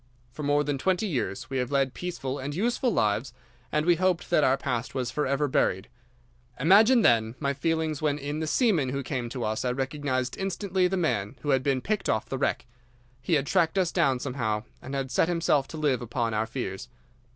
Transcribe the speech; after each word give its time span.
For 0.31 0.41
more 0.41 0.63
than 0.63 0.79
twenty 0.79 1.05
years 1.05 1.51
we 1.51 1.57
have 1.59 1.69
led 1.71 1.93
peaceful 1.93 2.39
and 2.39 2.55
useful 2.55 2.89
lives, 2.91 3.33
and 3.71 3.85
we 3.85 3.97
hoped 3.97 4.31
that 4.31 4.43
our 4.43 4.57
past 4.57 4.95
was 4.95 5.11
forever 5.11 5.47
buried. 5.47 5.89
Imagine, 6.59 7.03
then, 7.03 7.35
my 7.39 7.53
feelings 7.53 8.01
when 8.01 8.17
in 8.17 8.39
the 8.39 8.47
seaman 8.47 8.89
who 8.89 9.03
came 9.03 9.29
to 9.29 9.43
us 9.43 9.63
I 9.63 9.71
recognised 9.73 10.39
instantly 10.39 10.87
the 10.87 10.97
man 10.97 11.35
who 11.41 11.51
had 11.51 11.61
been 11.61 11.81
picked 11.81 12.09
off 12.09 12.25
the 12.27 12.39
wreck. 12.39 12.65
He 13.21 13.33
had 13.33 13.45
tracked 13.45 13.77
us 13.77 13.91
down 13.91 14.17
somehow, 14.19 14.63
and 14.81 14.95
had 14.95 15.11
set 15.11 15.27
himself 15.27 15.67
to 15.67 15.77
live 15.77 16.01
upon 16.01 16.33
our 16.33 16.47
fears. 16.47 16.89